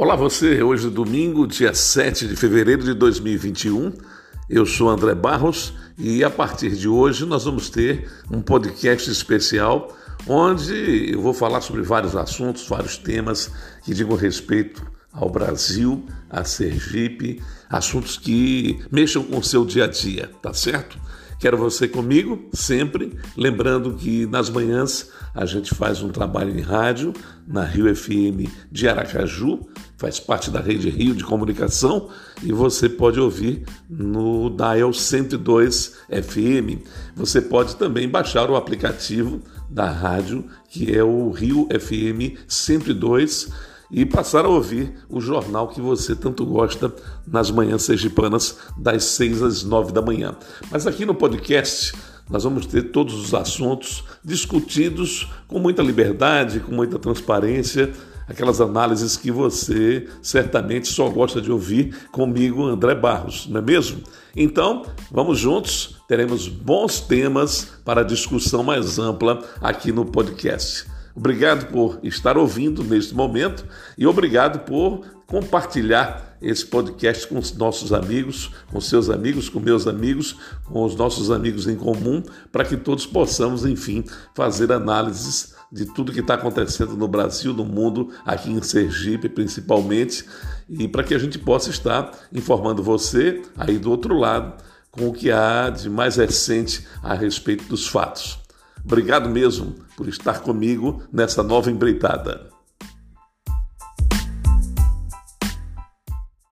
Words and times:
Olá 0.00 0.14
você, 0.14 0.62
hoje 0.62 0.86
é 0.86 0.90
domingo, 0.90 1.44
dia 1.44 1.74
7 1.74 2.28
de 2.28 2.36
fevereiro 2.36 2.84
de 2.84 2.94
2021. 2.94 3.92
Eu 4.48 4.64
sou 4.64 4.88
André 4.88 5.12
Barros 5.12 5.72
e 5.98 6.22
a 6.22 6.30
partir 6.30 6.70
de 6.76 6.86
hoje 6.86 7.26
nós 7.26 7.46
vamos 7.46 7.68
ter 7.68 8.08
um 8.30 8.40
podcast 8.40 9.10
especial 9.10 9.88
onde 10.24 11.12
eu 11.12 11.20
vou 11.20 11.34
falar 11.34 11.60
sobre 11.62 11.82
vários 11.82 12.14
assuntos, 12.14 12.68
vários 12.68 12.96
temas 12.96 13.50
que 13.82 13.92
digam 13.92 14.14
respeito 14.14 14.86
ao 15.12 15.28
Brasil, 15.28 16.06
a 16.30 16.44
Sergipe, 16.44 17.42
assuntos 17.68 18.16
que 18.16 18.78
mexam 18.92 19.24
com 19.24 19.38
o 19.38 19.42
seu 19.42 19.64
dia 19.64 19.86
a 19.86 19.88
dia, 19.88 20.30
tá 20.40 20.54
certo? 20.54 20.96
Quero 21.38 21.56
você 21.56 21.86
comigo 21.86 22.48
sempre, 22.52 23.16
lembrando 23.36 23.94
que 23.94 24.26
nas 24.26 24.50
manhãs 24.50 25.08
a 25.32 25.46
gente 25.46 25.72
faz 25.72 26.02
um 26.02 26.08
trabalho 26.08 26.58
em 26.58 26.60
rádio 26.60 27.12
na 27.46 27.62
Rio 27.62 27.94
FM 27.94 28.50
de 28.72 28.88
Aracaju, 28.88 29.60
faz 29.96 30.18
parte 30.18 30.50
da 30.50 30.60
rede 30.60 30.90
Rio 30.90 31.14
de 31.14 31.22
Comunicação 31.22 32.08
e 32.42 32.52
você 32.52 32.88
pode 32.88 33.20
ouvir 33.20 33.64
no 33.88 34.50
Dial 34.50 34.92
102 34.92 35.98
FM. 36.10 36.82
Você 37.14 37.40
pode 37.40 37.76
também 37.76 38.08
baixar 38.08 38.50
o 38.50 38.56
aplicativo 38.56 39.40
da 39.70 39.88
rádio, 39.88 40.44
que 40.68 40.92
é 40.92 41.04
o 41.04 41.30
Rio 41.30 41.68
FM 41.70 42.36
102 42.48 43.48
e 43.90 44.04
passar 44.04 44.44
a 44.44 44.48
ouvir 44.48 44.94
o 45.08 45.20
jornal 45.20 45.68
que 45.68 45.80
você 45.80 46.14
tanto 46.14 46.44
gosta 46.44 46.92
nas 47.26 47.50
manhãs 47.50 47.82
sergipanas, 47.82 48.58
das 48.76 49.04
6 49.04 49.42
às 49.42 49.64
9 49.64 49.92
da 49.92 50.02
manhã. 50.02 50.36
Mas 50.70 50.86
aqui 50.86 51.04
no 51.04 51.14
podcast 51.14 51.92
nós 52.28 52.44
vamos 52.44 52.66
ter 52.66 52.90
todos 52.90 53.14
os 53.14 53.32
assuntos 53.32 54.04
discutidos 54.22 55.30
com 55.46 55.58
muita 55.58 55.82
liberdade, 55.82 56.60
com 56.60 56.72
muita 56.72 56.98
transparência, 56.98 57.90
aquelas 58.28 58.60
análises 58.60 59.16
que 59.16 59.30
você 59.30 60.06
certamente 60.20 60.88
só 60.88 61.08
gosta 61.08 61.40
de 61.40 61.50
ouvir 61.50 61.96
comigo, 62.12 62.66
André 62.66 62.94
Barros, 62.94 63.46
não 63.48 63.60
é 63.60 63.62
mesmo? 63.62 64.02
Então, 64.36 64.84
vamos 65.10 65.38
juntos, 65.38 65.96
teremos 66.06 66.46
bons 66.46 67.00
temas 67.00 67.68
para 67.84 68.02
discussão 68.02 68.62
mais 68.62 68.98
ampla 68.98 69.42
aqui 69.62 69.90
no 69.90 70.04
podcast. 70.04 70.97
Obrigado 71.18 71.66
por 71.66 71.98
estar 72.04 72.38
ouvindo 72.38 72.84
neste 72.84 73.12
momento 73.12 73.66
e 73.98 74.06
obrigado 74.06 74.60
por 74.60 75.04
compartilhar 75.26 76.38
esse 76.40 76.64
podcast 76.64 77.26
com 77.26 77.40
os 77.40 77.52
nossos 77.54 77.92
amigos, 77.92 78.52
com 78.70 78.80
seus 78.80 79.10
amigos, 79.10 79.48
com 79.48 79.58
meus 79.58 79.88
amigos, 79.88 80.36
com 80.66 80.84
os 80.84 80.94
nossos 80.94 81.32
amigos 81.32 81.66
em 81.66 81.74
comum, 81.74 82.22
para 82.52 82.64
que 82.64 82.76
todos 82.76 83.04
possamos, 83.04 83.66
enfim, 83.66 84.04
fazer 84.32 84.70
análises 84.70 85.56
de 85.72 85.86
tudo 85.86 86.12
que 86.12 86.20
está 86.20 86.34
acontecendo 86.34 86.96
no 86.96 87.08
Brasil, 87.08 87.52
no 87.52 87.64
mundo, 87.64 88.10
aqui 88.24 88.52
em 88.52 88.62
Sergipe 88.62 89.28
principalmente, 89.28 90.24
e 90.68 90.86
para 90.86 91.02
que 91.02 91.16
a 91.16 91.18
gente 91.18 91.36
possa 91.36 91.68
estar 91.68 92.12
informando 92.32 92.80
você 92.80 93.42
aí 93.56 93.76
do 93.76 93.90
outro 93.90 94.16
lado 94.16 94.62
com 94.92 95.08
o 95.08 95.12
que 95.12 95.32
há 95.32 95.68
de 95.68 95.90
mais 95.90 96.14
recente 96.14 96.86
a 97.02 97.12
respeito 97.12 97.64
dos 97.64 97.88
fatos. 97.88 98.38
Obrigado 98.90 99.28
mesmo 99.28 99.74
por 99.94 100.08
estar 100.08 100.40
comigo 100.40 101.02
nessa 101.12 101.42
nova 101.42 101.70
empreitada. 101.70 102.48